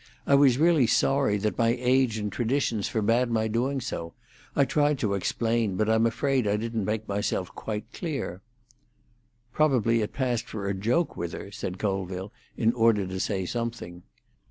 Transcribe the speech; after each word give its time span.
I 0.25 0.33
was 0.33 0.57
really 0.57 0.87
sorry 0.87 1.37
that 1.37 1.59
my 1.59 1.77
age 1.79 2.17
and 2.17 2.31
traditions 2.31 2.87
forbade 2.89 3.29
my 3.29 3.47
doing 3.47 3.79
so. 3.79 4.15
I 4.55 4.65
tried 4.65 4.97
to 4.97 5.13
explain, 5.13 5.75
but 5.75 5.87
I'm 5.87 6.07
afraid 6.07 6.47
I 6.47 6.57
didn't 6.57 6.85
make 6.85 7.07
myself 7.07 7.53
quite 7.53 7.85
clear." 7.93 8.41
"Probably 9.53 10.01
it 10.01 10.11
passed 10.11 10.45
for 10.47 10.67
a 10.67 10.73
joke 10.73 11.15
with 11.15 11.33
her," 11.33 11.51
said 11.51 11.77
Colville, 11.77 12.33
in 12.57 12.73
order 12.73 13.05
to 13.05 13.19
say 13.19 13.45
something. 13.45 14.01